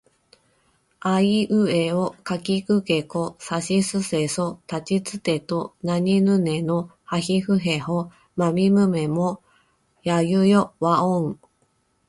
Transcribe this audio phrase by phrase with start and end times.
[0.99, 9.43] あいうえおかきくけこさしすせそたちつてとなにぬねのはひふへほまみむめも
[10.01, 11.39] やゆよわをん